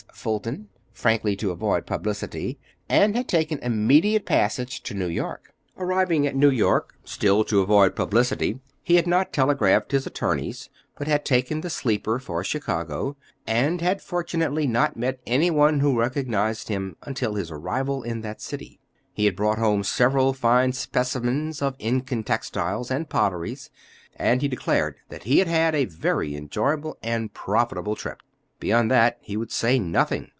Fulton, 0.13 0.69
frankly 0.93 1.35
to 1.37 1.49
avoid 1.49 1.87
publicity, 1.87 2.59
and 2.87 3.15
had 3.15 3.27
taken 3.27 3.57
immediate 3.59 4.23
passage 4.23 4.83
to 4.83 4.93
New 4.93 5.07
York. 5.07 5.51
Arriving 5.77 6.27
at 6.27 6.35
New 6.35 6.51
York, 6.51 6.93
still 7.03 7.43
to 7.45 7.61
avoid 7.61 7.95
publicity, 7.95 8.59
he 8.83 8.97
had 8.97 9.07
not 9.07 9.33
telegraphed 9.33 9.91
his 9.91 10.05
attorneys, 10.05 10.69
but 10.95 11.07
had 11.07 11.25
taken 11.25 11.61
the 11.61 11.71
sleeper 11.71 12.19
for 12.19 12.43
Chicago, 12.43 13.17
and 13.47 13.81
had 13.81 13.99
fortunately 13.99 14.67
not 14.67 14.95
met 14.95 15.19
any 15.25 15.49
one 15.49 15.79
who 15.79 15.99
recognized 15.99 16.67
him 16.67 16.95
until 17.01 17.33
his 17.33 17.49
arrival 17.49 18.03
in 18.03 18.21
that 18.21 18.39
city. 18.41 18.79
He 19.13 19.25
had 19.25 19.35
brought 19.35 19.57
home 19.57 19.83
several 19.83 20.33
fine 20.33 20.71
specimens 20.73 21.63
of 21.63 21.75
Incan 21.79 22.23
textiles 22.25 22.91
and 22.91 23.09
potteries: 23.09 23.71
and 24.15 24.43
he 24.43 24.47
declared 24.47 24.97
that 25.09 25.23
he 25.23 25.39
had 25.39 25.47
had 25.47 25.73
a 25.73 25.85
very 25.85 26.35
enjoyable 26.35 26.99
and 27.01 27.33
profitable 27.33 27.95
trip. 27.95 28.21
Beyond 28.59 28.91
that 28.91 29.17
he 29.21 29.37
would 29.37 29.51
say 29.51 29.79
nothing. 29.79 30.29